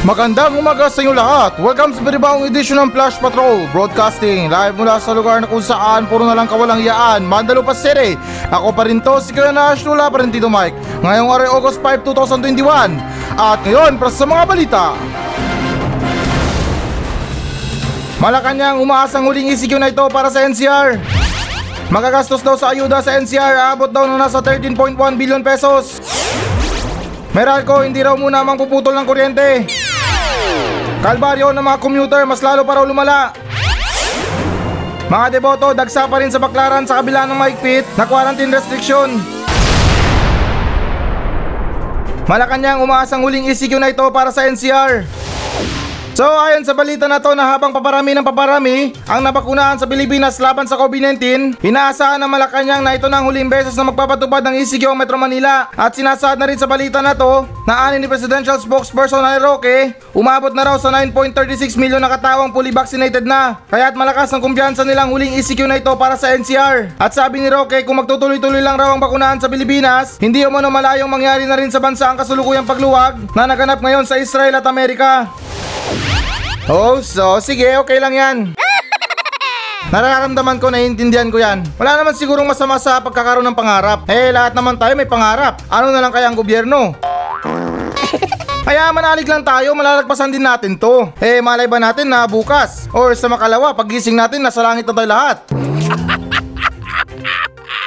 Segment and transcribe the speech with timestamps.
[0.00, 1.60] Magandang umaga sa inyo lahat.
[1.60, 6.08] Welcome sa panibagong edisyon ng Flash Patrol Broadcasting live mula sa lugar na kung saan
[6.08, 8.16] puro na lang kawalang yaan, Mandalupa City.
[8.48, 10.72] Ako pa rin to, si Kuya Nash, Lula pa rin Tito Mike.
[11.04, 12.96] Ngayong araw August 5, 2021.
[13.36, 14.84] At ngayon, para sa mga balita.
[18.24, 20.96] Malacanang umaasang huling ECQ na ito para sa NCR.
[21.92, 26.00] Magagastos daw sa ayuda sa NCR, aabot daw na nasa 13.1 billion pesos.
[27.36, 29.89] Meralco, hindi raw muna mang puputol ng kuryente.
[31.00, 33.32] Kalbaryo ng mga commuter, mas lalo pa raw lumala.
[35.08, 39.16] Mga deboto, dagsa pa rin sa baklaran sa kabila ng maigpit na quarantine restriction.
[42.28, 45.19] Malacanang umaasang huling ECQ na ito para sa NCR.
[46.20, 50.36] So ayon sa balita na to na habang paparami ng paparami ang nabakunahan sa Pilipinas
[50.36, 54.60] laban sa COVID-19, inaasahan ng Malacanang na ito na ang huling beses na magpapatupad ng
[54.60, 58.04] ECQ ang Metro Manila at sinasaad na rin sa balita na to na ani ni
[58.04, 63.56] Presidential Spokesperson na Roque, umabot na raw sa 9.36 milyon na katawang fully vaccinated na.
[63.72, 67.00] Kaya't malakas ang kumpiyansa nilang huling ECQ na ito para sa NCR.
[67.00, 71.08] At sabi ni Roque kung magtutuloy-tuloy lang raw ang bakunahan sa Pilipinas, hindi umano malayong
[71.08, 75.24] mangyari na rin sa bansa ang kasulukuyang pagluwag na naganap ngayon sa Israel at Amerika.
[76.70, 78.36] Oh, so sige, okay lang yan.
[79.92, 81.66] Nararamdaman ko, naiintindihan ko yan.
[81.74, 84.06] Wala naman sigurong masama sa pagkakaroon ng pangarap.
[84.06, 85.58] Eh, lahat naman tayo may pangarap.
[85.66, 86.94] Ano na lang kaya ang gobyerno?
[88.70, 91.10] Kaya manalig lang tayo, malalagpasan din natin to.
[91.18, 92.86] Eh, malay ba natin na bukas?
[92.94, 95.36] Or sa makalawa, pagising natin, nasa langit na tayo lahat.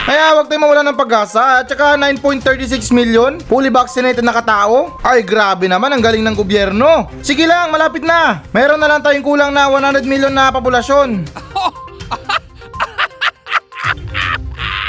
[0.04, 5.00] Kaya huwag tayong mawala ng pag-asa at saka 9.36 million fully vaccinated na katao.
[5.00, 7.08] Ay grabe naman ang galing ng gobyerno.
[7.24, 8.44] Sige lang, malapit na.
[8.52, 11.24] Meron na lang tayong kulang na 100 million na populasyon.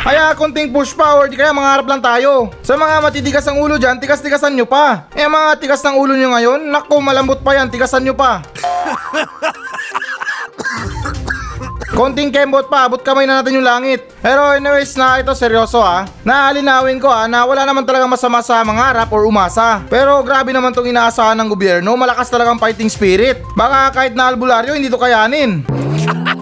[0.05, 2.53] Kaya konting push power, di kaya mangarap lang tayo.
[2.61, 5.09] Sa mga matitigas ang ulo dyan, tikas-tikasan nyo pa.
[5.17, 8.45] Eh mga tikas ng ulo nyo ngayon, naku malambot pa yan, tikasan nyo pa.
[11.95, 14.03] Konting kembot pa, abot kamay na natin yung langit.
[14.19, 16.03] Pero anyways na ito seryoso ha.
[16.27, 19.79] Naalinawin ko ha na wala naman talaga masama sa mangarap or umasa.
[19.87, 23.39] Pero grabe naman tong inaasahan ng gobyerno, malakas talagang fighting spirit.
[23.55, 25.63] Baka kahit na albularyo hindi to kayanin.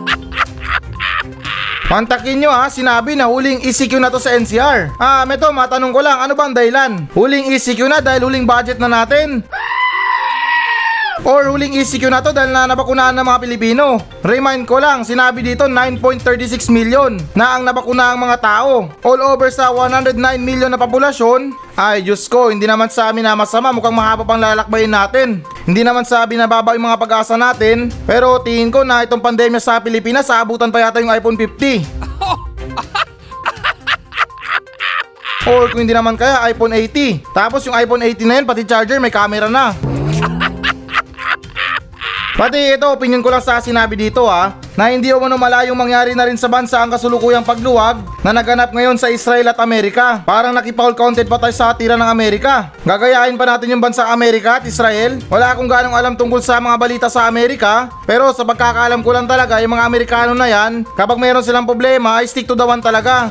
[1.92, 4.96] Kontakin nyo ha, sinabi na huling ECQ na to sa NCR.
[4.96, 7.04] Ah, meto, matanong ko lang, ano bang dahilan?
[7.12, 9.44] Huling ECQ na dahil huling budget na natin?
[11.22, 14.02] Or huling ECQ na to dahil na nabakunaan ng mga Pilipino.
[14.26, 18.90] Remind ko lang, sinabi dito 9.36 million na ang nabakunahang mga tao.
[19.06, 21.54] All over sa 109 million na populasyon.
[21.78, 25.46] Ay, Diyos ko, hindi naman sa amin na masama, mukhang mahaba pang lalakbayin natin.
[25.62, 29.62] Hindi naman sabi na baba yung mga pag-asa natin, pero tingin ko na itong pandemya
[29.62, 31.86] sa Pilipinas, saabutan pa yata yung iPhone 50.
[35.54, 37.30] Or kung hindi naman kaya, iPhone 80.
[37.30, 39.91] Tapos yung iPhone 80 na yun, pati charger, may camera na.
[42.42, 46.26] Pati ito, opinion ko lang sa sinabi dito ha, na hindi umano malayong mangyari na
[46.26, 50.18] rin sa bansa ang kasulukuyang pagluwag na naganap ngayon sa Israel at Amerika.
[50.26, 52.74] Parang nakipaul counted pa tayo sa tira ng Amerika.
[52.82, 55.22] Gagayahin pa natin yung bansa Amerika at Israel?
[55.30, 59.30] Wala akong ganong alam tungkol sa mga balita sa Amerika, pero sa pagkakaalam ko lang
[59.30, 62.82] talaga, yung mga Amerikano na yan, kapag mayroon silang problema, ay stick to the one
[62.82, 63.30] talaga.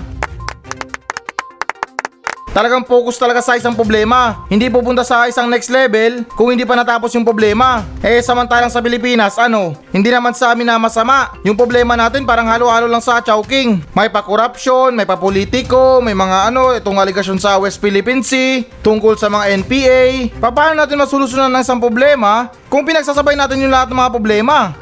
[2.52, 4.44] Talagang focus talaga sa isang problema.
[4.52, 7.88] Hindi pupunta sa isang next level kung hindi pa natapos yung problema.
[8.04, 11.32] Eh samantalang sa Pilipinas, ano, hindi naman sa amin na masama.
[11.48, 13.80] Yung problema natin parang halo-halo lang sa chowking.
[13.96, 19.32] May pa-corruption, may pa-politiko, may mga ano, itong aligasyon sa West Philippine Sea, tungkol sa
[19.32, 20.02] mga NPA.
[20.44, 24.76] Paano natin masolusyonan ng isang problema kung pinagsasabay natin yung lahat ng mga problema?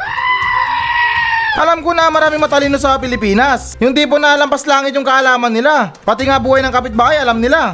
[1.57, 3.73] Alam ko na maraming matalino sa Pilipinas.
[3.81, 5.89] Yung tipo na lampas langit yung kaalaman nila.
[6.05, 7.73] Pati nga buhay ng kapitbahay alam nila.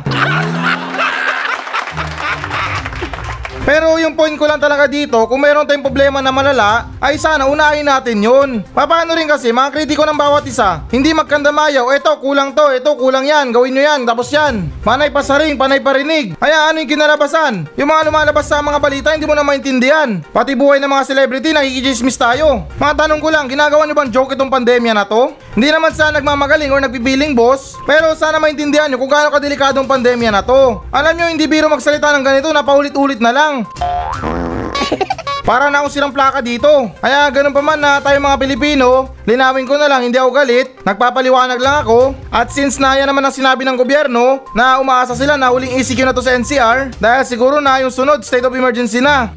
[3.65, 7.49] Pero yung point ko lang talaga dito, kung meron tayong problema na malala, ay sana
[7.49, 8.61] unahin natin yun.
[8.69, 13.25] Paano rin kasi, mga kritiko ng bawat isa, hindi magkandamayaw, eto kulang to, eto kulang
[13.25, 14.69] yan, gawin nyo yan, tapos yan.
[14.85, 16.37] Panay pasaring, panay parinig.
[16.37, 17.65] Kaya ano yung kinalabasan?
[17.73, 20.21] Yung mga lumalabas sa mga balita, hindi mo na maintindihan.
[20.29, 22.69] Pati buhay ng mga celebrity, nakikijismis tayo.
[22.77, 25.33] Mga tanong ko lang, ginagawa nyo bang joke itong pandemya na to?
[25.57, 30.29] Hindi naman sana nagmamagaling or nagpipiling boss, pero sana maintindihan nyo kung gaano kadelikadong pandemya
[30.29, 30.85] na to.
[30.93, 33.54] Alam nyo, hindi biro magsalita ng ganito na paulit-ulit na lang.
[35.45, 36.89] Para na akong silang plaka dito.
[36.97, 40.73] Kaya ganun pa man na tayo mga Pilipino, linawin ko na lang, hindi ako galit,
[40.81, 42.17] nagpapaliwanag lang ako.
[42.33, 46.01] At since na yan naman ang sinabi ng gobyerno, na umaasa sila na huling ECQ
[46.01, 49.29] na to sa NCR, dahil siguro na yung sunod, state of emergency na.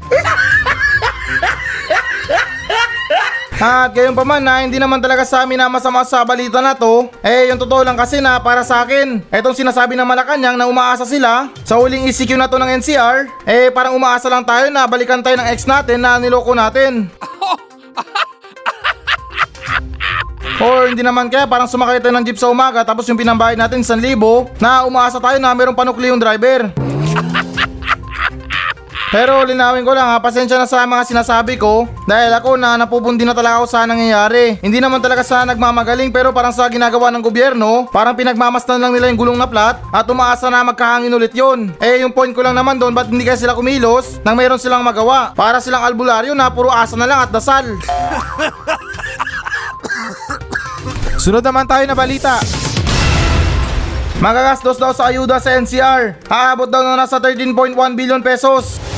[3.59, 6.71] At gayon pa man na hindi naman talaga sa amin na masama sa balita na
[6.71, 10.63] to, eh yung totoo lang kasi na para sa akin, etong sinasabi ng Malacanang na
[10.63, 14.87] umaasa sila sa huling ECQ na to ng NCR, eh parang umaasa lang tayo na
[14.87, 17.11] balikan tayo ng ex natin na niloko natin.
[20.63, 23.83] Or hindi naman kaya parang sumakay tayo ng jeep sa umaga tapos yung pinambayad natin
[23.83, 26.71] 1,000 na umaasa tayo na mayroong panukli yung driver.
[29.09, 33.25] Pero linawin ko lang ha, pasensya na sa mga sinasabi ko dahil ako na napupundi
[33.25, 34.61] na talaga ako sa nangyayari.
[34.61, 39.09] Hindi naman talaga sa nagmamagaling pero parang sa ginagawa ng gobyerno, parang pinagmamastan lang nila
[39.09, 41.73] yung gulong na plat at umaasa na magkahangin ulit yun.
[41.81, 44.85] Eh yung point ko lang naman doon, ba't hindi kaya sila kumilos nang mayroon silang
[44.85, 45.33] magawa?
[45.33, 47.65] Para silang albularyo na puro asa na lang at dasal.
[51.17, 52.37] Sunod naman tayo na balita.
[54.21, 56.29] Magagastos daw sa ayuda sa NCR.
[56.29, 58.88] Aabot daw na nasa 13.1 billion pesos.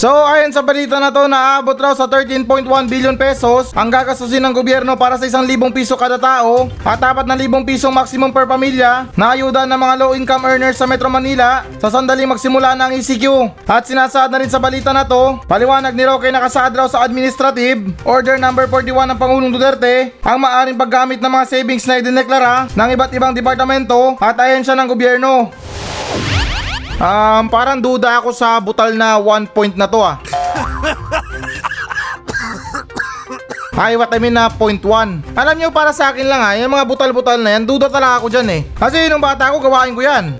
[0.00, 2.48] So ayon sa balita na to, naaabot raw sa 13.1
[2.88, 7.28] billion pesos ang gagastusin ng gobyerno para sa isang libong piso kada tao at apat
[7.28, 11.12] na libong pisong maximum per pamilya na ayuda ng mga low income earners sa Metro
[11.12, 13.24] Manila sa sandaling magsimula ng ECQ.
[13.68, 17.92] At sinasaad na rin sa balita na to, paliwanag ni Roque nakasaad raw sa administrative
[18.08, 22.88] order number 41 ng Pangulong Duterte ang maaring paggamit ng mga savings na idineklara ng
[22.96, 25.52] iba't ibang departamento at ahensya ng gobyerno.
[27.00, 30.20] Um, parang duda ako sa butal na one point na to ah.
[33.80, 35.24] Ay, what I mean na point one.
[35.32, 38.28] Alam nyo, para sa akin lang ah, yung mga butal-butal na yan, duda talaga ako
[38.28, 38.62] dyan eh.
[38.76, 40.36] Kasi nung bata ako, gawain ko yan.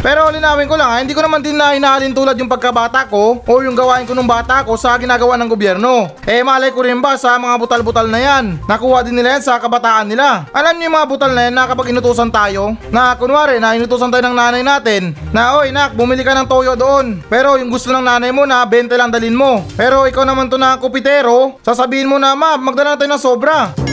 [0.00, 3.44] Pero linawin ko lang ha, hindi ko naman din na inahalin tulad yung pagkabata ko
[3.44, 6.08] o yung gawain ko nung bata ko sa ginagawa ng gobyerno.
[6.24, 8.56] Eh malay ko rin ba sa mga butal-butal na yan?
[8.64, 10.48] Nakuha din nila yan sa kabataan nila.
[10.56, 14.08] Alam niyo yung mga butal na yan na kapag inutusan tayo, na kunwari na inutusan
[14.08, 17.20] tayo ng nanay natin, na oy nak, bumili ka ng toyo doon.
[17.28, 19.68] Pero yung gusto ng nanay mo na 20 lang dalin mo.
[19.76, 23.89] Pero ikaw naman to na kupitero, sasabihin mo na ma, magdala na tayo ng sobra.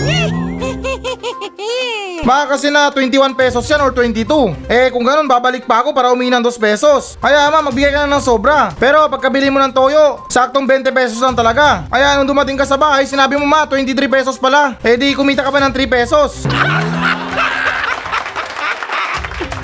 [2.28, 4.28] Baka kasi na 21 pesos yan or 22.
[4.68, 7.16] Eh kung ganun babalik pa ako para uminan 2 pesos.
[7.24, 8.68] Kaya ma magbigay ka na ng sobra.
[8.76, 11.88] Pero pagkabili mo ng toyo, saktong 20 pesos lang talaga.
[11.88, 14.76] Kaya nung dumating ka sa bahay, sinabi mo ma 23 pesos pala.
[14.84, 16.44] Eh di kumita ka pa ng 3 pesos.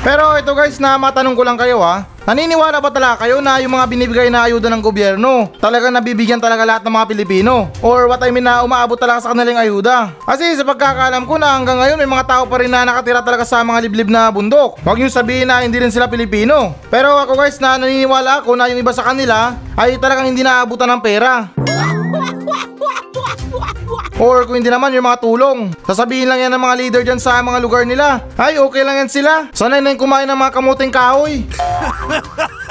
[0.08, 2.13] Pero ito guys na matanong ko lang kayo ha.
[2.24, 6.64] Naniniwala ba talaga kayo na yung mga binibigay na ayuda ng gobyerno talaga nabibigyan talaga
[6.64, 7.68] lahat ng mga Pilipino?
[7.84, 10.16] Or what I mean na umaabot talaga sa kanilang ayuda?
[10.24, 13.44] Kasi sa pagkakaalam ko na hanggang ngayon may mga tao pa rin na nakatira talaga
[13.44, 14.80] sa mga liblib na bundok.
[14.88, 16.72] Huwag niyo sabihin na hindi rin sila Pilipino.
[16.88, 20.96] Pero ako guys na naniniwala ako na yung iba sa kanila ay talagang hindi naabutan
[20.96, 21.52] ng pera.
[24.22, 25.74] Or kung hindi naman yung mga tulong.
[25.90, 28.22] Sasabihin lang yan ng mga leader dyan sa mga lugar nila.
[28.38, 29.50] Ay okay lang yan sila.
[29.50, 31.42] Sanay na yung kumain ng mga kamuting kahoy.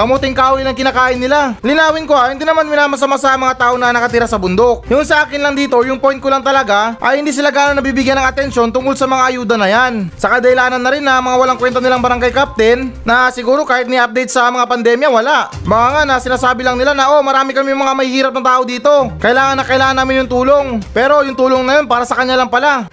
[0.00, 1.60] Kamuting kahoy lang kinakain nila.
[1.60, 4.88] Linawin ko ha, hindi naman minamasama sa mga tao na nakatira sa bundok.
[4.88, 8.16] Yung sa akin lang dito, yung point ko lang talaga, ay hindi sila gano'n nabibigyan
[8.16, 10.08] ng atensyon tungkol sa mga ayuda na yan.
[10.16, 14.32] Sa kadailanan na rin na mga walang kwenta nilang barangay captain, na siguro kahit ni-update
[14.32, 15.52] sa mga pandemya, wala.
[15.68, 19.12] Mga nga na sinasabi lang nila na oh marami kami mga mahihirap na tao dito.
[19.20, 20.66] Kailangan na kailangan namin yung tulong.
[20.96, 22.88] Pero yung tulong na yun para sa kanya lang pala.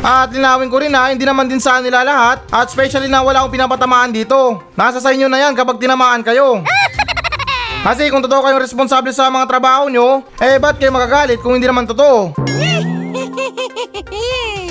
[0.00, 3.44] At linawin ko rin na hindi naman din sa nila lahat at especially na wala
[3.44, 4.64] akong pinapatamaan dito.
[4.72, 6.64] Nasa sa inyo na yan kapag tinamaan kayo.
[7.86, 11.68] Kasi kung totoo kayong responsable sa mga trabaho nyo, eh ba't kayo magagalit kung hindi
[11.68, 12.32] naman totoo?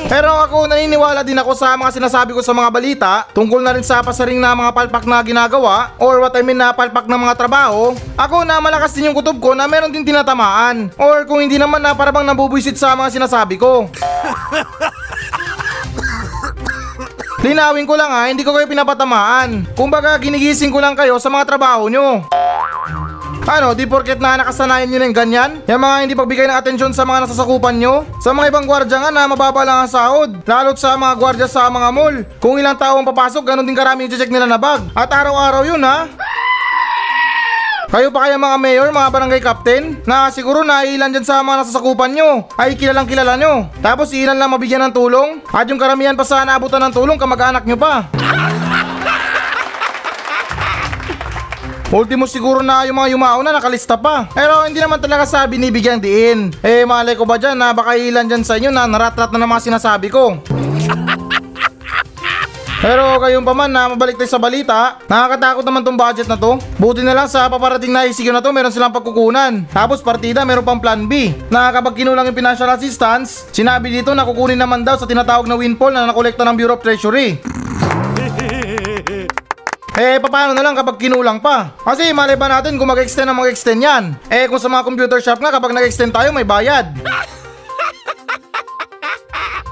[0.10, 3.86] Pero ako naniniwala din ako sa mga sinasabi ko sa mga balita tungkol na rin
[3.86, 7.38] sa pasaring na mga palpak na ginagawa or what I mean na palpak ng mga
[7.38, 7.94] trabaho.
[8.18, 11.86] Ako na malakas din yung kutob ko na meron din tinatamaan or kung hindi naman
[11.86, 13.86] na parabang nabubwisit sa mga sinasabi ko.
[17.40, 19.64] Linawin ko lang ha, hindi ko kayo pinapatamaan.
[19.72, 22.28] Kumbaga ginigising ko lang kayo sa mga trabaho nyo.
[23.48, 25.52] Ano, di porket na nakasanayan nyo ng ganyan?
[25.64, 28.04] Yung mga hindi pagbigay ng atensyon sa mga nasasakupan nyo?
[28.20, 30.36] Sa mga ibang gwardya nga na mababa lang ang sahod.
[30.44, 32.28] Lalo't sa mga gwardya sa mga mall.
[32.44, 34.84] Kung ilang tao ang papasok, ganun din karami yung check nila na bag.
[34.92, 36.12] At araw-araw yun ha.
[37.90, 39.98] Kayo pa kaya mga mayor, mga barangay captain?
[40.06, 43.66] Na siguro na ilan dyan sa mga nasasakupan nyo ay kilalang kilala nyo.
[43.82, 45.42] Tapos ilan lang mabigyan ng tulong?
[45.50, 48.06] At yung karamihan pa sa naabutan ng tulong kamag-anak nyo pa.
[51.90, 54.30] Ultimo siguro na yung mga yumao na nakalista pa.
[54.38, 56.54] Pero hindi naman talaga sa binibigyan diin.
[56.62, 59.50] Eh malay ko ba dyan na baka ilan dyan sa inyo na naratrat na ng
[59.50, 60.38] mga sinasabi ko.
[62.80, 66.56] Pero kayong pa man na mabalik tayo sa balita, nakakatakot naman tong budget na to.
[66.80, 69.68] Buti na lang sa paparating na ICQ na to, meron silang pagkukunan.
[69.68, 71.36] Tapos partida, meron pang plan B.
[71.52, 75.60] Na kapag kinulang yung financial assistance, sinabi dito na kukunin naman daw sa tinatawag na
[75.60, 77.36] windfall na nakolekta ng Bureau of Treasury.
[80.00, 81.76] Eh, paano na lang kapag kinulang pa?
[81.84, 84.16] Kasi malay ba natin kung mag-extend na mag-extend yan?
[84.32, 86.96] Eh, kung sa mga computer shop nga, kapag nag-extend tayo, may bayad.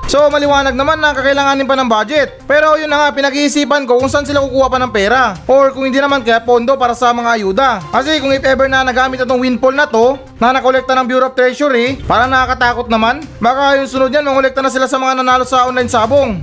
[0.08, 2.40] So maliwanag naman na kakailanganin pa ng budget.
[2.48, 5.36] Pero yun na nga, pinag-iisipan ko kung saan sila kukuha pa ng pera.
[5.52, 7.70] Or kung hindi naman kaya pondo para sa mga ayuda.
[7.92, 11.36] Kasi kung if ever na nagamit itong windfall na to, na nakolekta ng Bureau of
[11.36, 13.20] Treasury, parang nakakatakot naman.
[13.44, 16.40] Baka yung sunod yan, mangolekta na sila sa mga nanalo sa online sabong.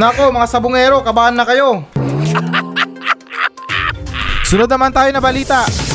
[0.00, 1.84] Nako, mga sabungero, kabahan na kayo.
[4.48, 5.87] Sunod naman tayo na balita.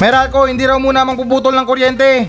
[0.00, 2.24] Meralco, hindi raw muna mangpuputol ng kuryente.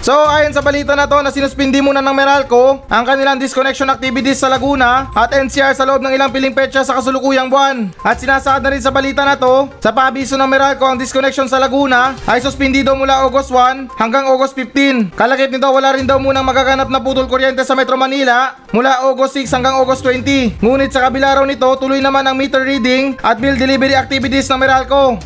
[0.00, 4.40] So ayon sa balita na to na sinuspindi muna ng Meralco ang kanilang disconnection activities
[4.40, 7.92] sa Laguna at NCR sa loob ng ilang piling petsa sa kasulukuyang buwan.
[8.00, 11.60] At sinasaad na rin sa balita na to, sa paabiso ng Meralco ang disconnection sa
[11.60, 15.12] Laguna ay suspindido mula August 1 hanggang August 15.
[15.12, 19.36] Kalakip nito wala rin daw munang magaganap na putol kuryente sa Metro Manila mula August
[19.44, 20.64] 6 hanggang August 20.
[20.64, 24.56] Ngunit sa kabila raw nito tuloy naman ang meter reading at bill delivery activities ng
[24.56, 25.20] Meralco.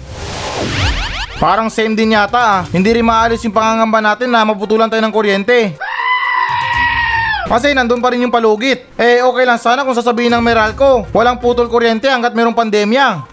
[1.41, 2.61] Parang same din yata ah.
[2.69, 5.73] Hindi rin maalis yung pangangamba natin na maputulan tayo ng kuryente.
[7.49, 8.85] Kasi nandun pa rin yung palugit.
[9.01, 13.25] Eh okay lang sana kung sasabihin ng Meralco, walang putol kuryente hanggat merong pandemya.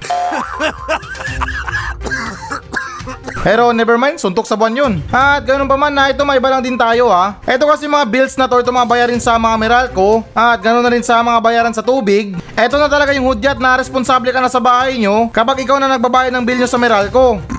[3.43, 4.93] Pero never mind, suntok sa buwan yun.
[5.11, 7.35] At ganun pa man na ito may iba lang din tayo ha.
[7.43, 10.23] Ito kasi mga bills na to, ito mga bayarin sa mga Meralco.
[10.31, 12.39] At ganun na rin sa mga bayaran sa tubig.
[12.55, 15.91] Ito na talaga yung hudyat na responsable ka na sa bahay nyo kapag ikaw na
[15.91, 17.56] nagbabayad ng bill nyo sa Meralco.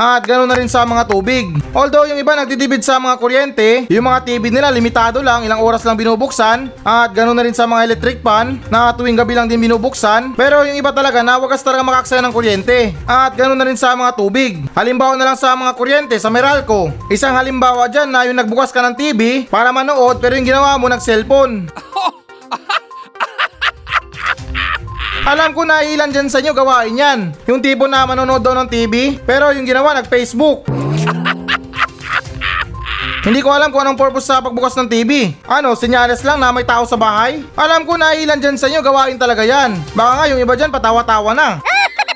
[0.00, 1.60] At ganoon na rin sa mga tubig.
[1.76, 5.84] Although yung iba nagtitibid sa mga kuryente, yung mga TV nila limitado lang, ilang oras
[5.84, 6.72] lang binubuksan.
[6.80, 10.32] At ganoon na rin sa mga electric pan, na tuwing gabi lang din binubuksan.
[10.40, 12.96] Pero yung iba talaga na wagas talaga makaksaya ng kuryente.
[13.04, 14.64] At ganoon na rin sa mga tubig.
[14.72, 16.88] Halimbawa na lang sa mga kuryente sa Meralco.
[17.12, 20.88] Isang halimbawa dyan na yung nagbukas ka ng TV para manood pero yung ginawa mo
[20.88, 21.68] nag-cellphone.
[25.20, 27.20] Alam ko na ilan dyan sa inyo gawain yan.
[27.44, 30.64] Yung tipo na manonood daw ng TV, pero yung ginawa nag-Facebook.
[33.20, 35.36] Hindi ko alam kung anong purpose sa pagbukas ng TV.
[35.44, 37.44] Ano, senyales lang na may tao sa bahay?
[37.52, 39.76] Alam ko na ilan dyan sa inyo gawain talaga yan.
[39.92, 41.60] Baka nga yung iba dyan patawa-tawa na.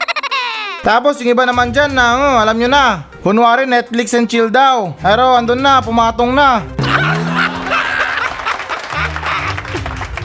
[0.89, 4.97] Tapos yung iba naman dyan na, oh, alam nyo na, kunwari Netflix and chill daw.
[4.97, 6.65] Pero andun na, pumatong na.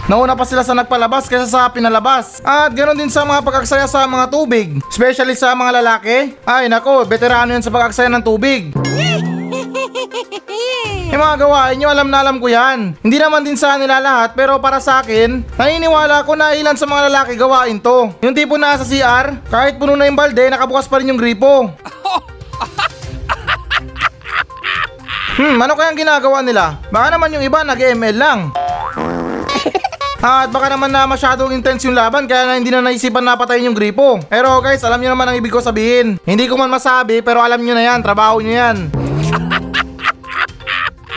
[0.09, 2.41] Nauna pa sila sa nagpalabas kaysa sa pinalabas.
[2.41, 4.81] At ganoon din sa mga pag-aksaya sa mga tubig.
[4.89, 6.33] Especially sa mga lalaki.
[6.49, 8.73] Ay nako, veterano yan sa pag-aksaya ng tubig.
[11.13, 12.97] Yung mga gawain nyo, alam na alam ko yan.
[13.05, 16.89] Hindi naman din sa nila lahat, pero para sa akin, naniniwala ko na ilan sa
[16.89, 18.09] mga lalaki gawain to.
[18.25, 21.69] Yung tipo na sa CR, kahit puno na yung balde, nakabukas pa rin yung gripo.
[25.39, 26.83] Hmm, ano kayang ginagawa nila?
[26.91, 28.51] Baka naman yung iba nag-ML lang.
[30.19, 33.71] At baka naman na masyadong intense yung laban kaya na hindi na naisipan na patayin
[33.71, 34.19] yung gripo.
[34.27, 36.19] Pero guys, alam nyo naman ang ibig ko sabihin.
[36.27, 38.77] Hindi ko man masabi pero alam nyo na yan, trabaho nyo yan.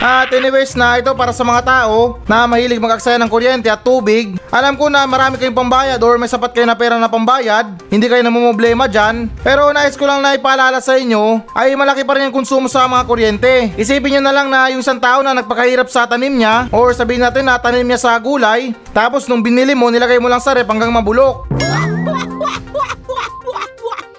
[0.03, 4.35] At anyways na ito para sa mga tao na mahilig mag-aksaya ng kuryente at tubig.
[4.51, 7.71] Alam ko na marami kayong pambayad or may sapat kayo na pera na pambayad.
[7.87, 9.31] Hindi kayo namumblema dyan.
[9.47, 12.83] Pero nais ko lang na ipaalala sa inyo ay malaki pa rin yung konsumo sa
[12.83, 13.71] mga kuryente.
[13.79, 17.23] Isipin nyo na lang na yung isang tao na nagpakahirap sa tanim niya or sabihin
[17.23, 18.75] natin na tanim niya sa gulay.
[18.91, 21.47] Tapos nung binili mo nilagay mo lang sa rep hanggang mabulok.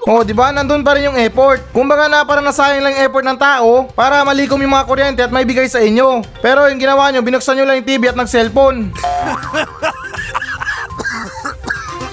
[0.05, 0.53] Oh, di ba?
[0.53, 1.65] Nandun pa rin yung effort.
[1.73, 5.49] Kumbaga na parang nasayang lang effort ng tao para malikom yung mga kuryente at may
[5.49, 6.21] bigay sa inyo.
[6.45, 8.93] Pero yung ginawa nyo, binuksan nyo lang yung TV at nag-cellphone.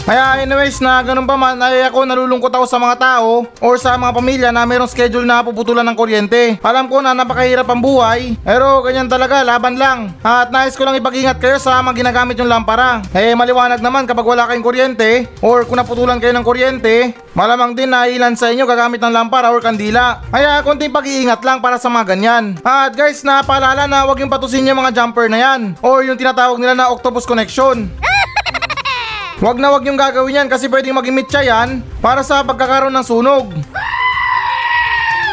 [0.02, 3.94] Kaya anyways na ganun pa man ay ako nalulungkot ako sa mga tao or sa
[3.94, 6.58] mga pamilya na mayroong schedule na puputulan ng kuryente.
[6.66, 10.10] Alam ko na napakahirap ang buhay pero ganyan talaga laban lang.
[10.26, 13.06] At nais ko lang ipag-ingat kayo sa mga ginagamit yung lampara.
[13.14, 17.94] Eh maliwanag naman kapag wala kayong kuryente or kung naputulan kayo ng kuryente malamang din
[17.94, 20.20] na ilan sa inyo gagamit ng lampara or kandila.
[20.34, 22.58] Kaya konting pag-iingat lang para sa mga ganyan.
[22.66, 26.58] At guys napaalala na huwag yung patusin yung mga jumper na yan or yung tinatawag
[26.58, 27.88] nila na octopus connection.
[29.42, 33.02] Wag na wag yung gagawin yan kasi pwedeng maging mitya yan para sa pagkakaroon ng
[33.02, 33.50] sunog.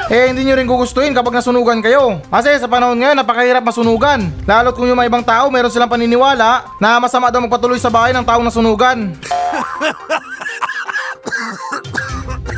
[0.08, 2.16] Eh hindi nyo rin gugustuhin kapag nasunugan kayo.
[2.32, 4.32] Kasi sa panahon ngayon napakahirap masunugan.
[4.48, 8.16] Lalo't kung yung mga ibang tao meron silang paniniwala na masama daw magpatuloy sa bahay
[8.16, 9.12] ng taong nasunugan.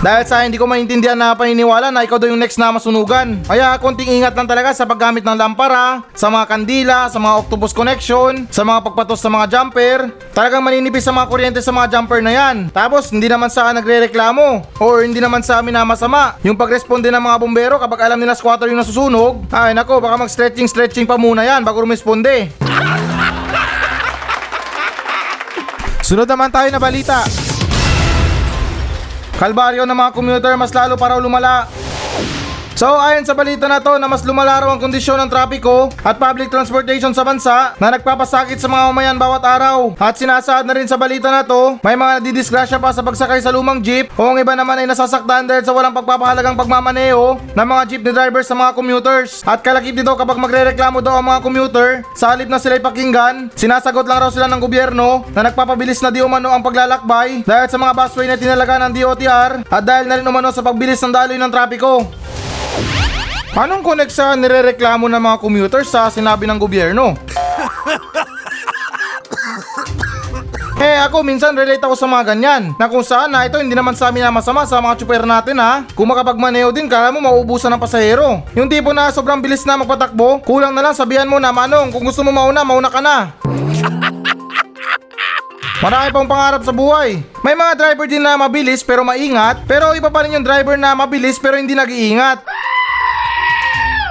[0.00, 3.36] Dahil sa hindi ko maintindihan na paniniwala na ikaw daw yung next na masunugan.
[3.44, 7.76] Kaya konting ingat lang talaga sa paggamit ng lampara, sa mga kandila, sa mga octopus
[7.76, 10.08] connection, sa mga pagpatos sa mga jumper.
[10.32, 12.72] Talagang maninipis sa mga kuryente sa mga jumper na yan.
[12.72, 16.40] Tapos hindi naman sa nagre-reklamo or hindi naman sa amin na masama.
[16.48, 21.04] Yung pagresponde ng mga bumbero kapag alam nila squatter yung nasusunog, ay nako baka mag-stretching-stretching
[21.04, 22.48] pa muna yan bago rumisponde.
[26.00, 27.49] Sunod naman tayo na balita.
[29.40, 31.64] Kalbaryo ng mga commuter mas lalo para lumala.
[32.80, 36.16] So ayon sa balita na to na mas lumala raw ang kondisyon ng trapiko at
[36.16, 39.92] public transportation sa bansa na nagpapasakit sa mga mamayan bawat araw.
[40.00, 43.52] At sinasaad na rin sa balita na to, may mga nadidisgrasya pa sa pagsakay sa
[43.52, 47.82] lumang jeep o ang iba naman ay nasasaktan dahil sa walang pagpapahalagang pagmamaneo ng mga
[47.84, 49.44] jeepney drivers sa mga commuters.
[49.44, 54.08] At kalakip dito kapag magrereklamo daw ang mga commuter, sa halip na sila'y pakinggan, sinasagot
[54.08, 57.92] lang raw sila ng gobyerno na nagpapabilis na di umano ang paglalakbay dahil sa mga
[57.92, 61.52] busway na tinalaga ng DOTR at dahil na rin umano sa pagbilis ng daloy ng
[61.52, 62.19] trapiko.
[63.50, 67.14] Anong connect sa nirereklamo ng mga commuters sa sinabi ng gobyerno?
[70.80, 73.92] Eh ako minsan relate ako sa mga ganyan Na kung saan na ito hindi naman
[73.92, 77.68] sa amin na masama sa mga tsuper natin ha Kung makapagmaneho din kala mo mauubusan
[77.76, 78.40] ng pasahero.
[78.56, 82.00] Yung tipo na sobrang bilis na magpatakbo Kulang na lang sabihan mo na manong kung
[82.00, 83.36] gusto mo mauna mauna ka na.
[85.84, 87.20] Marami pang pangarap sa buhay.
[87.44, 90.96] May mga driver din na mabilis pero maingat Pero iba pa rin yung driver na
[90.96, 92.40] mabilis pero hindi nag-iingat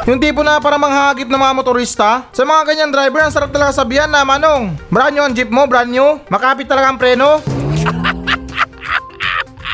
[0.08, 3.76] yung tipo na para manghagip ng mga motorista, sa mga ganyan driver, ang sarap talaga
[3.76, 7.40] sabihan na manong, brand new ang jeep mo, brand new, makapit talaga ang preno.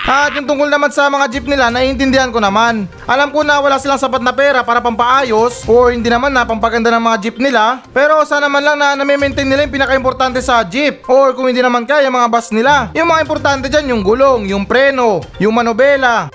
[0.05, 2.86] At yung tungkol naman sa mga jeep nila, naiintindihan ko naman.
[3.10, 6.94] Alam ko na wala silang sapat na pera para pampaayos o hindi naman na pampaganda
[6.94, 7.82] ng mga jeep nila.
[7.89, 11.01] Pero sana man lang na nami-maintain nila yung pinaka-importante sa jeep.
[11.10, 12.94] Or kung hindi naman kaya mga bus nila.
[12.94, 16.29] Yung mga importante dyan, yung gulong, yung preno, yung manobela,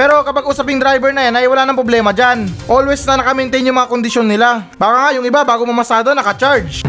[0.00, 2.48] pero kapag usaping driver na yan ay wala nang problema dyan.
[2.64, 4.64] Always na naka-maintain yung mga kondisyon nila.
[4.80, 6.80] Baka nga yung iba bago mamasada naka-charge.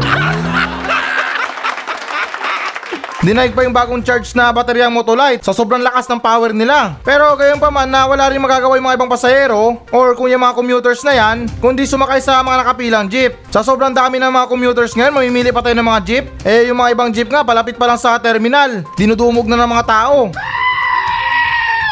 [3.20, 6.96] Dinaig pa yung bagong charge na bateryang Motolite sa sobrang lakas ng power nila.
[7.04, 10.40] Pero gayon pa man na wala rin magagawa yung mga ibang pasahero or kung yung
[10.40, 13.36] mga commuters na yan, kundi sumakay sa mga nakapilang jeep.
[13.52, 16.24] Sa sobrang dami ng mga commuters ngayon, mamimili pa tayo ng mga jeep.
[16.48, 18.88] Eh yung mga ibang jeep nga, palapit pa lang sa terminal.
[18.96, 20.32] Dinudumog na ng mga tao.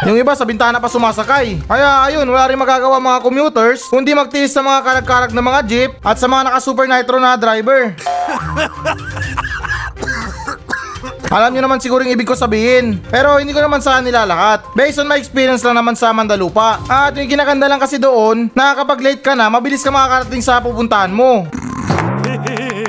[0.09, 1.61] Yung iba sa bintana pa sumasakay.
[1.69, 5.91] Kaya ayun, wala rin magagawa mga commuters kundi magtiis sa mga karag-karag ng mga jeep
[6.01, 7.93] at sa mga naka-super nitro na driver.
[11.31, 12.99] Alam nyo naman siguro yung ibig ko sabihin.
[13.07, 14.67] Pero hindi ko naman sa kanila lahat.
[14.75, 16.83] Based on my experience lang naman sa Mandalupa.
[16.91, 20.59] At yung kinakanda lang kasi doon, na kapag late ka na, mabilis ka makakarating sa
[20.59, 21.47] pupuntahan mo.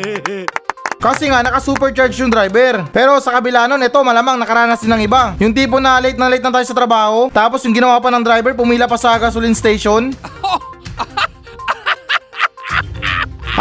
[1.02, 2.86] Kasi nga naka-supercharge yung driver.
[2.94, 5.34] Pero sa kabila nun, ito malamang nakaranas din ng iba.
[5.42, 8.22] Yung tipo na late na late na tayo sa trabaho, tapos yung ginawa pa ng
[8.22, 10.14] driver, pumila pa sa gasoline station.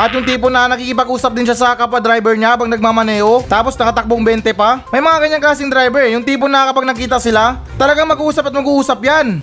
[0.01, 4.21] At yung tipo na nakikipag-usap din siya sa kapwa driver niya habang nagmamaneo, tapos nakatakbong
[4.45, 4.85] 20 pa.
[4.93, 9.01] May mga ganyan kasing driver, yung tipo na kapag nakita sila, talagang mag-uusap at mag-uusap
[9.01, 9.41] yan.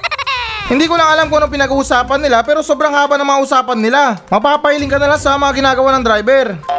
[0.72, 4.20] Hindi ko lang alam kung anong pinag-uusapan nila pero sobrang haba ng mga usapan nila.
[4.28, 6.75] Mapapahiling ka na lang sa mga ginagawa ng driver.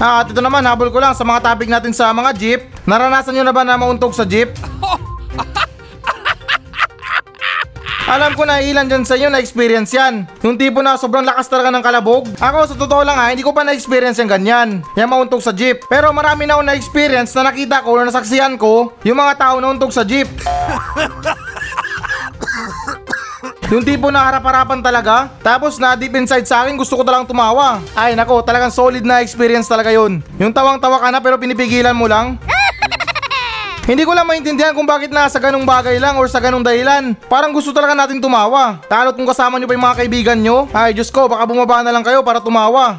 [0.00, 2.60] Ah, at ito naman, habol ko lang sa mga topic natin sa mga jeep.
[2.88, 4.48] Naranasan nyo na ba na mauntog sa jeep?
[8.10, 10.24] Alam ko na ilan dyan sa inyo na experience yan.
[10.40, 12.26] Yung tipo na sobrang lakas talaga ng kalabog.
[12.40, 14.80] Ako sa totoo lang ha, hindi ko pa na-experience yung ganyan.
[14.96, 15.84] Yung mauntog sa jeep.
[15.86, 19.68] Pero marami na ako na-experience na nakita ko na nasaksihan ko yung mga tao na
[19.68, 20.26] untog sa jeep.
[23.70, 27.78] Yung tipo na harap-harapan talaga, tapos na deep inside sa akin gusto ko talang tumawa.
[27.94, 30.18] Ay nako, talagang solid na experience talaga yun.
[30.42, 32.34] Yung tawang-tawa ka na pero pinipigilan mo lang.
[33.86, 37.14] Hindi ko lang maintindihan kung bakit nasa ganung bagay lang or sa ganung dahilan.
[37.30, 38.82] Parang gusto talaga natin tumawa.
[38.90, 40.66] Talot kung kasama nyo pa yung mga kaibigan nyo.
[40.74, 42.98] Ay Diyos ko, baka bumaba na lang kayo para tumawa.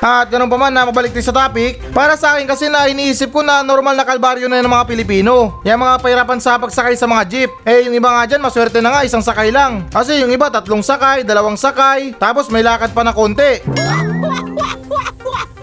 [0.00, 3.32] At ganun pa man na mabalik din sa topic, para sa akin kasi na iniisip
[3.32, 5.60] ko na normal na kalbaryo na ng mga Pilipino.
[5.64, 7.50] Yung mga pahirapan sa pagsakay sa mga jeep.
[7.64, 9.88] Eh yung iba nga dyan, maswerte na nga, isang sakay lang.
[9.88, 13.64] Kasi yung iba, tatlong sakay, dalawang sakay, tapos may lakad pa na konti.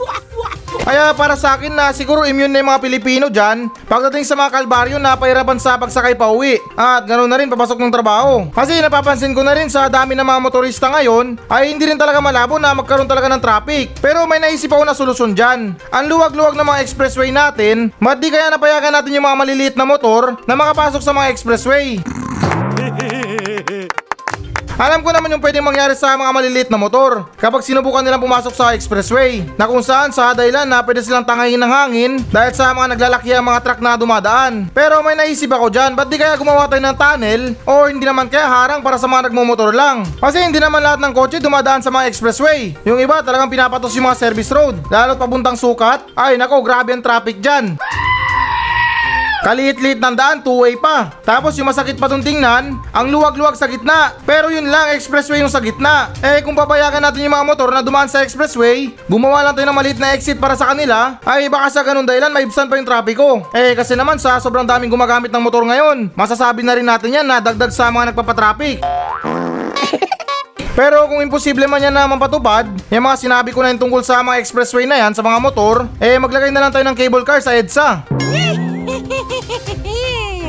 [0.83, 4.51] Kaya para sa akin na siguro immune na yung mga Pilipino dyan pagdating sa mga
[4.51, 6.59] kalbaryo na pahirapan sa pagsakay pa uwi.
[6.75, 8.51] At ganoon na rin papasok ng trabaho.
[8.51, 12.19] Kasi napapansin ko na rin sa dami ng mga motorista ngayon ay hindi rin talaga
[12.19, 13.95] malabo na magkaroon talaga ng traffic.
[14.03, 15.71] Pero may naisip ako na solusyon dyan.
[15.95, 19.87] Ang luwag-luwag ng mga expressway natin, ba't di kaya napayagan natin yung mga maliliit na
[19.87, 22.03] motor na makapasok sa mga expressway?
[24.73, 28.53] Alam ko naman yung pwedeng mangyari sa mga maliliit na motor kapag sinubukan nilang pumasok
[28.57, 32.73] sa expressway na kung saan sa dahilan na pwede silang tangayin ng hangin dahil sa
[32.73, 34.73] mga naglalaki ang mga truck na dumadaan.
[34.73, 38.25] Pero may naisip ako dyan, ba't di kaya gumawa tayo ng tunnel o hindi naman
[38.25, 40.09] kaya harang para sa mga nagmumotor lang?
[40.17, 42.73] Kasi hindi naman lahat ng kotse dumadaan sa mga expressway.
[42.81, 46.01] Yung iba talagang pinapatos yung mga service road, lalo't papuntang sukat.
[46.17, 47.77] Ay nako, grabe ang traffic dyan.
[49.43, 51.11] Kaliit-liit ng daan, two-way pa.
[51.19, 54.15] Tapos yung masakit pa tong tingnan, ang luwag-luwag sa gitna.
[54.23, 56.15] Pero yun lang, expressway yung sa gitna.
[56.23, 59.75] Eh kung papayagan natin yung mga motor na dumaan sa expressway, gumawa lang tayo ng
[59.75, 63.43] maliit na exit para sa kanila, ay baka sa ganun dahilan maibsan pa yung trapiko.
[63.51, 67.27] Eh kasi naman sa sobrang daming gumagamit ng motor ngayon, masasabi na rin natin yan
[67.27, 68.79] na dagdag sa mga nagpapatraffic.
[70.73, 74.23] Pero kung imposible man yan na mapatupad, yung mga sinabi ko na yung tungkol sa
[74.23, 77.43] mga expressway na yan sa mga motor, eh maglagay na lang tayo ng cable car
[77.43, 78.07] sa EDSA.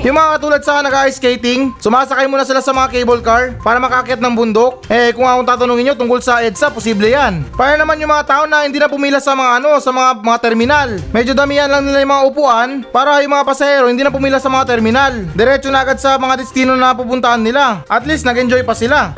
[0.04, 4.20] Yung mga katulad sa nag-ice skating, sumasakay muna sila sa mga cable car para makakit
[4.20, 4.84] ng bundok.
[4.92, 7.40] Eh kung akong tatanungin nyo tungkol sa EDSA, posible yan.
[7.56, 10.38] Para naman yung mga tao na hindi na pumila sa mga ano, sa mga, mga
[10.44, 10.88] terminal.
[11.08, 14.52] Medyo damihan lang nila yung mga upuan para yung mga pasahero hindi na pumila sa
[14.52, 15.24] mga terminal.
[15.32, 17.80] Diretso na agad sa mga destino na pupuntahan nila.
[17.88, 19.16] At least nag-enjoy pa sila.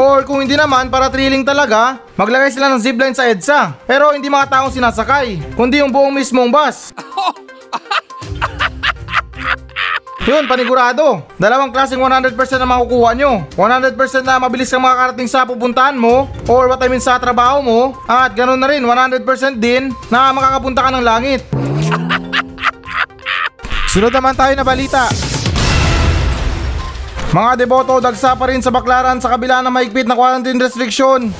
[0.00, 3.84] Or kung hindi naman, para thrilling talaga, maglagay sila ng zipline sa EDSA.
[3.84, 6.88] Pero hindi mga taong sinasakay, kundi yung buong mismong bus.
[10.28, 11.24] Yun, panigurado.
[11.40, 13.48] Dalawang klaseng 100% na makukuha nyo.
[13.56, 13.96] 100%
[14.28, 17.96] na mabilis kang makakarating sa pupuntahan mo or what I mean sa trabaho mo.
[18.04, 19.24] At ganun na rin, 100%
[19.56, 21.48] din na makakapunta ka ng langit.
[23.92, 25.08] Sunod naman tayo na balita.
[27.32, 31.32] Mga deboto, dagsa pa rin sa baklaran sa kabila ng mahigpit na quarantine restriction.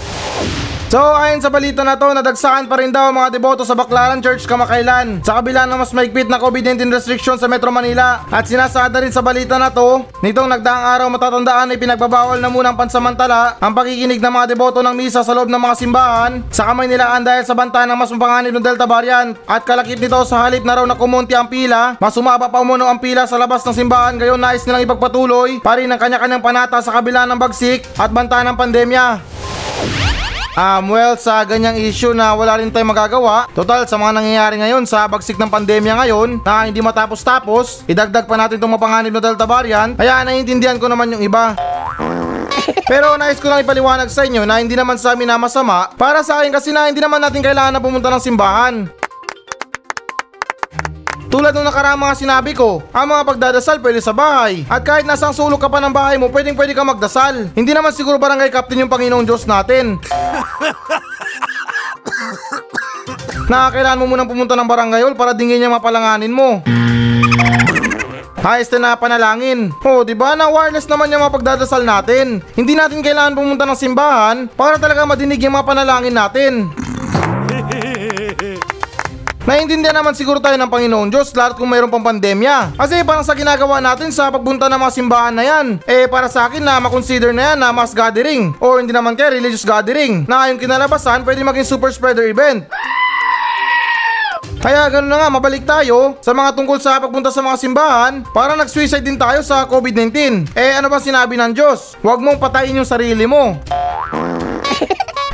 [0.89, 4.49] So ayon sa balita na to, nadagsakan pa rin daw mga deboto sa Baclaran Church
[4.49, 8.25] kamakailan sa kabila ng mas mahigpit na COVID-19 restriction sa Metro Manila.
[8.33, 12.73] At sinasada rin sa balita na to, nitong nagdaang araw matatandaan ay pinagbabawal na munang
[12.73, 16.89] pansamantala ang pakikinig ng mga deboto ng misa sa loob ng mga simbahan sa kamay
[16.89, 19.37] nilaan dahil sa banta ng mas mapanganib ng Delta variant.
[19.45, 22.89] At kalakip nito sa halip na raw na kumunti ang pila, mas sumaba pa umuno
[22.89, 26.81] ang pila sa labas ng simbahan gayon nais nilang ipagpatuloy pa rin ang kanya-kanyang panata
[26.81, 29.38] sa kabila ng bagsik at banta ng pandemya.
[30.59, 34.91] Um, well, sa ganyang issue na wala rin tayong magagawa, total sa mga nangyayari ngayon
[34.91, 39.47] sa bagsik ng pandemya ngayon na hindi matapos-tapos, idagdag pa natin itong mapanganib na Delta
[39.47, 41.55] variant, kaya naiintindihan ko naman yung iba.
[42.91, 46.27] Pero nais ko lang ipaliwanag sa inyo na hindi naman sa amin na masama para
[46.27, 48.91] sa akin kasi na hindi naman natin kailangan na pumunta ng simbahan.
[51.29, 54.65] Tulad ng nakaraang mga sinabi ko, ang mga pagdadasal pwede sa bahay.
[54.65, 57.53] At kahit nasang sulok ka pa ng bahay mo, pwedeng pwede ka magdasal.
[57.53, 60.01] Hindi naman siguro barangay captain yung Panginoong Diyos natin.
[63.49, 66.61] na kailangan mo munang pumunta ng barangay hall para dingin niya mapalanganin mo.
[68.49, 69.69] Ayos na panalangin.
[69.85, 72.41] Oh, di ba na wireless naman yung mga pagdadasal natin.
[72.57, 76.53] Hindi natin kailangan pumunta ng simbahan para talaga madinig yung mga panalangin natin.
[79.49, 82.77] Naiintindihan naman siguro tayo ng Panginoon Diyos lalo kung mayroon pang pandemya.
[82.77, 86.53] Kasi parang sa ginagawa natin sa pagpunta ng mga simbahan na yan, eh para sa
[86.53, 90.53] akin na makonsider na yan na mass gathering o hindi naman kaya religious gathering na
[90.53, 92.69] yung kinalabasan pwede maging super spreader event.
[94.61, 98.53] Kaya ganoon na nga, mabalik tayo sa mga tungkol sa pagpunta sa mga simbahan para
[98.53, 100.45] nag-suicide din tayo sa COVID-19.
[100.53, 101.97] Eh ano ba sinabi ng Diyos?
[102.05, 103.57] Huwag mong patayin yung sarili mo.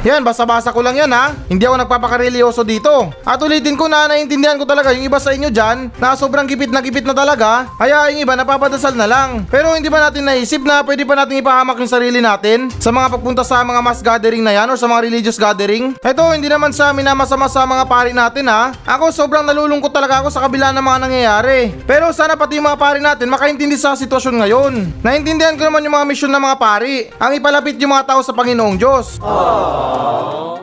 [0.04, 1.32] Yan, basa-basa ko lang yan ha.
[1.48, 3.08] Hindi ako nagpapakarelyoso dito.
[3.24, 6.68] At ulitin ko na naiintindihan ko talaga yung iba sa inyo dyan na sobrang gipit
[6.68, 7.72] na gipit na talaga.
[7.80, 9.48] Kaya yung iba napapadasal na lang.
[9.48, 13.16] Pero hindi ba natin naisip na pwede pa natin ipahamak yung sarili natin sa mga
[13.16, 15.96] pagpunta sa mga mass gathering na yan or sa mga religious gathering?
[16.04, 18.76] Ito, hindi naman sa amin na masama sa mga pari natin ha.
[18.84, 21.72] Ako sobrang nalulungkot talaga ako sa kabila ng mga nangyayari.
[21.88, 24.72] Pero sana pati yung mga pari natin makaintindi sa sitwasyon ngayon.
[25.00, 27.08] Naintindihan ko naman yung mga misyon ng mga pari.
[27.16, 29.16] Ang ipalapit yung mga tao sa Panginoong Diyos.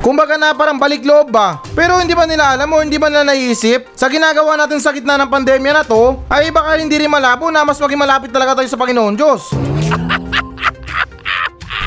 [0.02, 1.62] Kumbaga na parang balik loob ba?
[1.78, 3.86] Pero hindi ba nila alam o hindi ba nila naisip?
[3.94, 7.62] Sa ginagawa natin sa gitna ng pandemya na to, ay baka hindi rin malabo na
[7.62, 9.54] mas maging malapit talaga tayo sa Panginoon Diyos.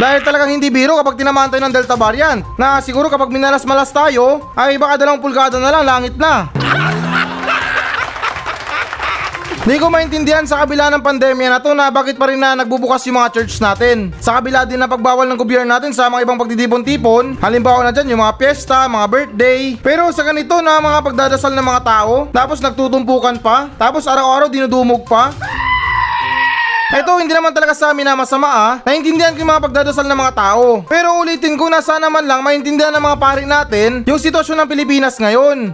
[0.02, 4.50] Dahil talagang hindi biro kapag tinamaan tayo ng Delta variant na siguro kapag minalas-malas tayo
[4.58, 6.50] ay baka dalawang pulgada na lang langit na.
[9.64, 13.00] Di ko maintindihan sa kabila ng pandemya na to na bakit pa rin na nagbubukas
[13.08, 14.12] yung mga church natin.
[14.20, 18.12] Sa kabila din ng pagbawal ng gobyerno natin sa mga ibang pagtitipon-tipon, halimbawa na dyan
[18.12, 19.80] yung mga piyesta, mga birthday.
[19.80, 25.08] Pero sa ganito na mga pagdadasal ng mga tao, tapos nagtutumpukan pa, tapos araw-araw dinudumog
[25.08, 25.32] pa.
[26.92, 28.72] Ito hindi naman talaga sa amin na masama ah.
[28.84, 30.84] Naintindihan ko yung mga pagdadasal ng mga tao.
[30.84, 34.68] Pero ulitin ko na sana man lang maintindihan ng mga pari natin yung sitwasyon ng
[34.68, 35.72] Pilipinas ngayon.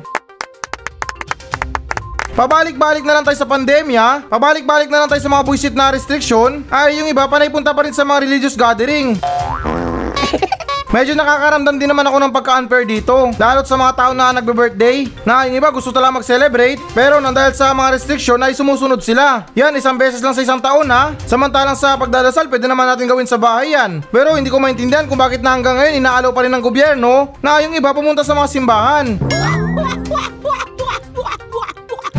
[2.35, 6.63] Pabalik-balik na lang tayo sa pandemya, pabalik-balik na lang tayo sa mga buisit na restriction,
[6.71, 9.19] ay yung iba panay punta pa rin sa mga religious gathering.
[10.95, 13.31] Medyo nakakaramdam din naman ako ng pagka-unfair dito.
[13.39, 17.55] Lalo't sa mga tao na nagbe-birthday, na yung iba gusto talaga mag-celebrate, pero nang dahil
[17.55, 19.47] sa mga restriction ay sumusunod sila.
[19.55, 21.15] Yan, isang beses lang sa isang taon ha.
[21.31, 24.03] Samantalang sa pagdadasal, pwede naman natin gawin sa bahay yan.
[24.11, 27.63] Pero hindi ko maintindihan kung bakit na hanggang ngayon inaalaw pa rin ng gobyerno na
[27.63, 29.07] yung iba pumunta sa mga simbahan.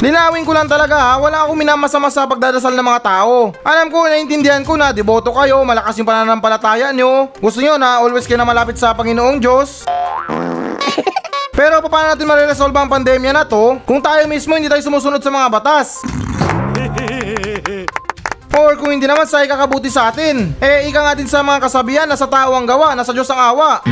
[0.02, 3.54] Linawin ko lang talaga ha, wala akong minamasama sa pagdadasal ng mga tao.
[3.62, 7.30] Alam ko, naiintindihan ko na deboto kayo, malakas yung pananampalataya nyo.
[7.38, 9.86] Gusto nyo na always kayo na malapit sa Panginoong Diyos.
[11.60, 15.30] Pero paano natin mariresolve ang pandemya na to kung tayo mismo hindi tayo sumusunod sa
[15.30, 16.02] mga batas?
[18.58, 20.58] Or kung hindi naman sa ikakabuti sa atin.
[20.58, 23.54] Eh, ika nga din sa mga kasabihan na sa tao ang gawa, nasa Diyos ang
[23.54, 23.86] awa.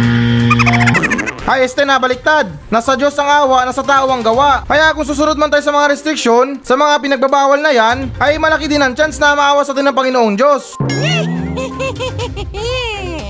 [1.50, 2.46] Ay, este na baliktad.
[2.70, 4.62] Nasa Diyos ang awa, nasa tao ang gawa.
[4.70, 8.70] Kaya kung susunod man tayo sa mga restriction, sa mga pinagbabawal na yan, ay malaki
[8.70, 10.78] din ang chance na maawa sa atin ng Panginoong Diyos.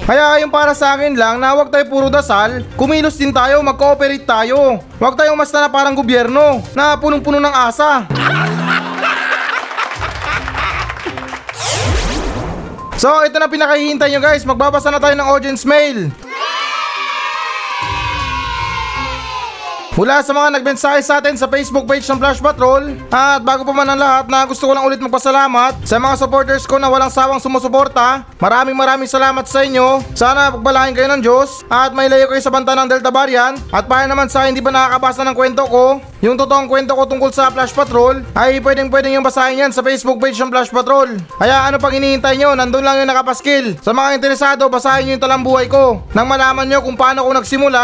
[0.10, 4.28] Kaya yung para sa akin lang na huwag tayo puro dasal, kumilos din tayo, mag-cooperate
[4.28, 4.84] tayo.
[5.00, 8.04] Huwag tayong basta na parang gobyerno, na punong-puno ng asa.
[13.00, 14.44] So, ito na pinakahihintay nyo guys.
[14.44, 16.12] Magbabasa na tayo ng audience mail.
[19.98, 23.74] Mula sa mga nagmensahe sa atin sa Facebook page ng Flash Patrol At bago pa
[23.74, 27.10] man ang lahat na gusto ko lang ulit magpasalamat Sa mga supporters ko na walang
[27.10, 30.00] sawang sumusuporta Maraming maraming salamat sa inyo.
[30.14, 33.58] Sana pagbalahin kayo ng Diyos At may layo kayo sa banta ng Delta Variant.
[33.74, 37.34] At para naman sa hindi pa nakakabasa ng kwento ko Yung totoong kwento ko tungkol
[37.34, 41.18] sa Flash Patrol Ay pwedeng pwedeng yung basahin yan sa Facebook page ng Flash Patrol.
[41.42, 43.74] Kaya ano pang hinihintay nyo nandun lang yung nakapaskil.
[43.82, 47.84] Sa mga interesado basahin nyo yung talambuhay ko Nang malaman nyo kung paano ko nagsimula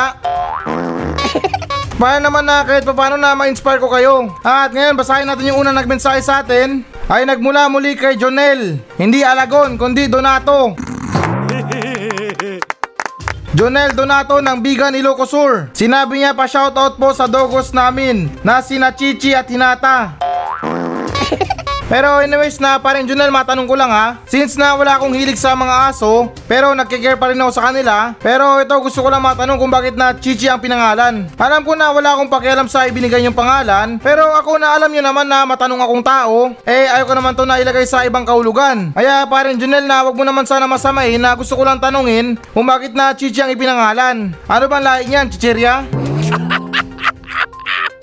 [1.95, 4.27] para naman na kahit paano na ma-inspire ko kayo.
[4.43, 8.79] At ngayon basahin natin yung unang nagmensahe sa atin ay nagmula muli kay Jonel.
[8.99, 10.75] Hindi Alagon kundi Donato.
[13.55, 15.71] Jonel Donato ng Bigan Ilocos Sur.
[15.71, 20.24] Sinabi niya pa shoutout po sa dogos namin na sina Chichi at Hinata.
[21.86, 24.17] Pero anyways na parin Junel matanong ko lang ha?
[24.26, 28.17] Since na wala akong hilig sa mga aso Pero nagkikare pa rin ako sa kanila
[28.17, 31.30] Pero ito gusto ko lang matanong kung bakit na Chichi ang pinangalan.
[31.38, 35.04] Alam ko na wala akong pakialam sa ibinigay yung pangalan Pero ako na alam nyo
[35.06, 38.89] naman na matanong akong tao Eh ayoko naman to na ilagay sa ibang kahulugan.
[38.98, 42.65] Kaya parin Junel na wag mo naman sana masamain na gusto ko lang tanungin Kung
[42.65, 44.34] bakit na Chichi ang ipinangalan.
[44.50, 45.86] Ano bang lahi niyan Chicheria?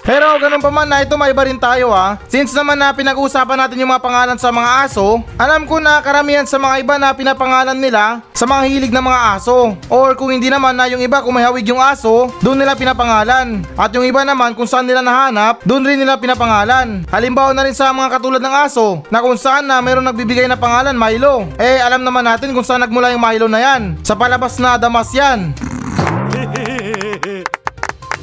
[0.02, 2.18] Pero ganun pa man na ito may iba rin tayo ha.
[2.26, 6.42] Since naman na pinag-uusapan natin yung mga pangalan sa mga aso, alam ko na karamihan
[6.42, 9.78] sa mga iba na pinapangalan nila sa mga hilig ng mga aso.
[9.86, 13.62] Or kung hindi naman na yung iba kung may hawig yung aso, doon nila pinapangalan.
[13.78, 17.06] At yung iba naman kung saan nila nahanap, doon rin nila pinapangalan.
[17.06, 20.58] Halimbawa na rin sa mga katulad ng aso, na kung saan na meron nagbibigay na
[20.58, 21.46] pangalan Milo.
[21.62, 24.02] Eh alam naman natin kung saan nagmula yung Milo na yan.
[24.02, 25.54] Sa palabas na damas yan.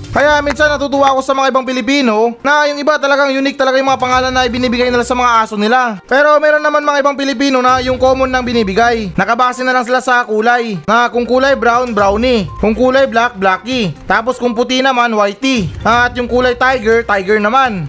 [0.10, 3.94] Kaya minsan natutuwa ako sa mga ibang Pilipino na yung iba talagang unique talaga yung
[3.94, 6.02] mga pangalan na ibinibigay nila sa mga aso nila.
[6.10, 9.14] Pero meron naman mga ibang Pilipino na yung common nang binibigay.
[9.14, 10.82] Nakabase na lang sila sa kulay.
[10.90, 12.50] Na kung kulay brown, brownie.
[12.58, 13.94] Kung kulay black, blacky.
[14.10, 15.70] Tapos kung puti naman, whitey.
[15.86, 17.86] At yung kulay tiger, tiger naman.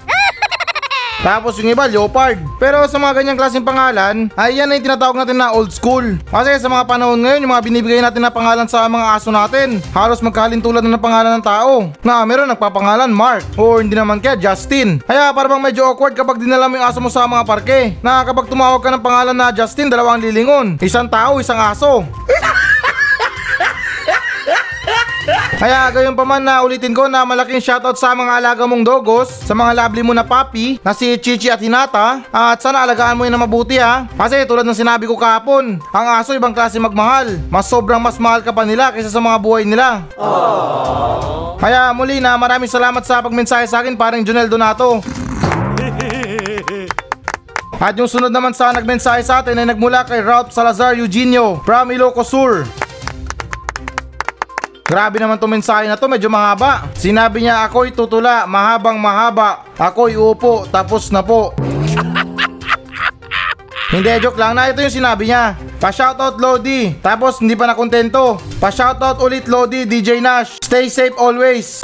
[1.21, 2.41] Tapos yung iba, leopard.
[2.57, 6.17] Pero sa mga ganyang klaseng pangalan, ay yan ay tinatawag natin na old school.
[6.33, 9.85] Kasi sa mga panahon ngayon, yung mga binibigay natin na pangalan sa mga aso natin,
[9.93, 11.93] halos magkalintulad na ng pangalan ng tao.
[12.01, 15.05] Na meron nagpapangalan Mark, or hindi naman kaya Justin.
[15.05, 18.01] Kaya parang medyo awkward kapag dinala mo yung aso mo sa mga parke.
[18.01, 20.81] Na kapag tumawag ka ng pangalan na Justin, dalawang lilingon.
[20.81, 22.09] Isang tao, isang aso.
[25.61, 29.45] Kaya gayon pa man na ulitin ko na malaking shoutout sa mga alaga mong dogos,
[29.45, 33.29] sa mga lovely mo na papi, na si Chichi at Hinata, at sana alagaan mo
[33.29, 34.09] yun na mabuti ha.
[34.09, 37.37] Kasi tulad ng sinabi ko kahapon, ang aso ibang klase magmahal.
[37.53, 40.01] Mas sobrang mas mahal ka pa nila kaysa sa mga buhay nila.
[41.61, 45.05] Kaya muli na maraming salamat sa pagmensahe sa akin parang Junel Donato.
[47.85, 51.93] At yung sunod naman sa nagmensahe sa atin ay nagmula kay Ralph Salazar Eugenio from
[51.93, 52.65] Ilocos Sur.
[54.91, 56.91] Grabe naman to mensahe na to, medyo mahaba.
[56.99, 59.63] Sinabi niya ako'y tutula, mahabang mahaba.
[59.79, 61.55] Ako'y upo, tapos na po.
[63.95, 65.55] Hindi, joke lang na ito yung sinabi niya.
[65.79, 66.95] Pa-shoutout Lodi.
[67.03, 68.39] Tapos hindi pa nakontento.
[68.63, 70.63] Pa-shoutout ulit Lodi, DJ Nash.
[70.63, 71.83] Stay safe always.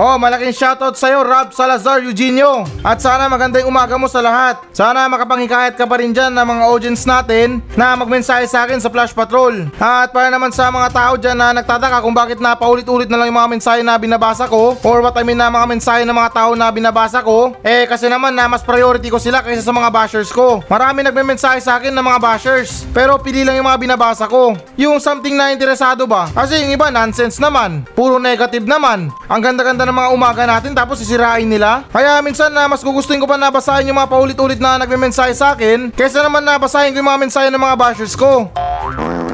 [0.00, 2.64] Oh, malaking shoutout sa'yo, Rob Salazar Eugenio.
[2.80, 4.56] At sana magandang umaga mo sa lahat.
[4.72, 8.88] Sana makapanghikayat ka pa rin dyan ng mga audience natin na magmensahe sa akin sa
[8.88, 9.68] Flash Patrol.
[9.76, 13.28] At para naman sa mga tao dyan na nagtataka kung bakit na paulit-ulit na lang
[13.28, 16.32] yung mga mensahe na binabasa ko or what I mean na mga mensahe ng mga
[16.32, 19.92] tao na binabasa ko, eh kasi naman na mas priority ko sila kaysa sa mga
[19.92, 20.64] bashers ko.
[20.64, 24.56] Marami nagme-mensahe sa akin ng mga bashers, pero pili lang yung mga binabasa ko.
[24.80, 26.24] Yung something na interesado ba?
[26.32, 29.12] Kasi yung iba nonsense naman, puro negative naman.
[29.30, 31.86] Ang ganda-ganda ng mga umaga natin tapos sisirain nila.
[31.94, 35.94] Kaya minsan na mas gugustuhin ko pa nabasahin yung mga paulit-ulit na nagme-mensahe sa akin
[35.94, 38.50] kaysa naman nabasahin ko yung mga mensahe ng mga bashers ko.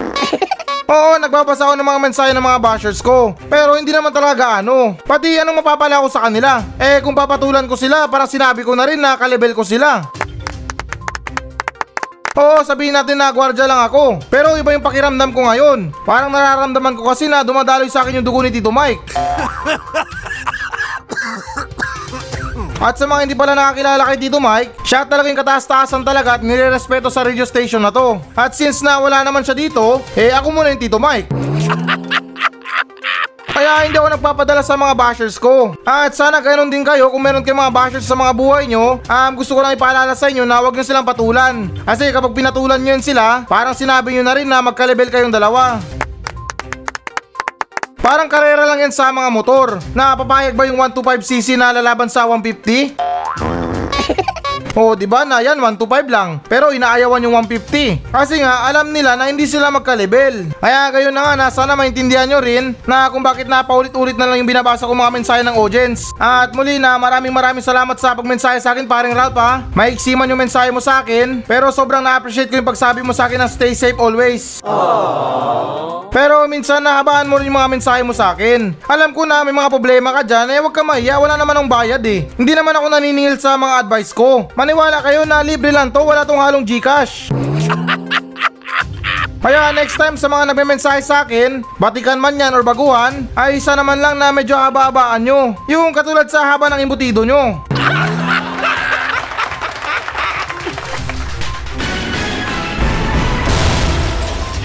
[0.92, 3.32] Oo, nagbabasa ako ng mga mensahe ng mga bashers ko.
[3.48, 5.00] Pero hindi naman talaga ano.
[5.00, 6.61] Pati anong mapapala ko sa kanila.
[6.76, 10.04] Eh kung papatulan ko sila, parang sinabi ko na rin na kalibel ko sila.
[12.37, 14.20] Oo, sabihin natin na gwardya lang ako.
[14.29, 15.88] Pero iba yung pakiramdam ko ngayon.
[16.05, 19.16] Parang nararamdaman ko kasi na dumadaloy sa akin yung dugo ni Tito Mike.
[22.77, 26.44] At sa mga hindi pala nakakilala kay Tito Mike, siya talaga yung kataas-taasan talaga at
[26.44, 28.20] nire-respeto sa radio station na to.
[28.37, 31.56] At since na wala naman siya dito, eh ako muna yung Tito Mike.
[33.57, 35.73] Kaya hindi ako nagpapadala sa mga bashers ko.
[35.81, 39.01] At sana ganoon din kayo kung meron kayong mga bashers sa mga buhay nyo.
[39.09, 41.73] Um, gusto ko lang ipaalala sa inyo na huwag nyo silang patulan.
[41.88, 45.81] Kasi kapag pinatulan nyo yun sila, parang sinabi nyo na rin na magka-level kayong dalawa.
[47.97, 49.81] Parang karera lang yan sa mga motor.
[49.97, 53.75] Na papayag ba yung 125cc na lalaban sa 150?
[54.76, 56.36] Oo, di ba na yan 125 lang.
[56.44, 58.12] Pero inaayawan yung 150.
[58.12, 60.52] Kasi nga alam nila na hindi sila magka-level.
[60.60, 64.44] Kaya gayon na nga na sana maintindihan nyo rin na kung bakit napaulit-ulit na lang
[64.44, 66.12] yung binabasa ko mga mensahe ng audience.
[66.20, 69.64] At muli na maraming maraming salamat sa pagmensahe sa akin paring Ralph ha.
[69.72, 71.40] Maiksi man yung mensahe mo sa akin.
[71.48, 74.60] Pero sobrang na-appreciate ko yung pagsabi mo sa akin na stay safe always.
[76.16, 78.72] Pero minsan nahabaan mo rin yung mga mensahe mo sa akin.
[78.88, 81.68] Alam ko na may mga problema ka dyan, eh wag ka mahiya, wala naman ang
[81.68, 82.24] bayad eh.
[82.40, 84.48] Hindi naman ako naniningil sa mga advice ko.
[84.66, 87.31] Maniwala kayo na libre lang to, wala tong halong Gcash.
[89.38, 93.79] Kaya next time sa mga nagme-mensahe sa akin, batikan man yan or baguhan, ay isa
[93.79, 95.55] naman lang na medyo haba-habaan nyo.
[95.70, 97.62] Yung katulad sa haba ng imbutido nyo.